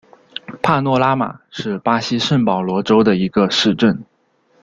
[0.63, 4.03] 帕诺拉马是巴西圣保罗州的一个市镇。